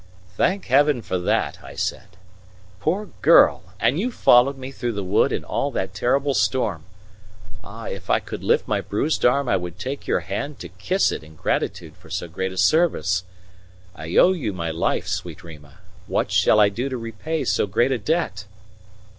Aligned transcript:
"Thank 0.35 0.65
Heaven 0.65 1.03
for 1.03 1.19
that!" 1.19 1.59
I 1.63 1.75
said. 1.75 2.07
"Poor 2.79 3.09
girl! 3.21 3.61
And 3.79 3.99
you 3.99 4.11
followed 4.11 4.57
me 4.57 4.71
through 4.71 4.93
the 4.93 5.03
wood 5.03 5.31
in 5.31 5.43
all 5.43 5.69
that 5.73 5.93
terrible 5.93 6.33
storm! 6.33 6.85
Ah, 7.63 7.85
if 7.87 8.09
I 8.09 8.19
could 8.19 8.43
lift 8.43 8.67
my 8.67 8.81
bruised 8.81 9.23
arm 9.23 9.47
I 9.47 9.57
would 9.57 9.77
take 9.77 10.07
your 10.07 10.21
hand 10.21 10.57
to 10.61 10.69
kiss 10.69 11.11
it 11.11 11.23
in 11.23 11.35
gratitude 11.35 11.95
for 11.95 12.09
so 12.09 12.27
great 12.27 12.51
a 12.51 12.57
service. 12.57 13.25
I 13.95 14.15
owe 14.15 14.31
you 14.33 14.53
my 14.53 14.71
life, 14.71 15.07
sweet 15.07 15.43
Rima 15.43 15.75
what 16.07 16.31
shall 16.31 16.59
I 16.59 16.69
do 16.69 16.89
to 16.89 16.97
repay 16.97 17.43
so 17.43 17.67
great 17.67 17.91
a 17.91 17.99
debt?" 17.99 18.45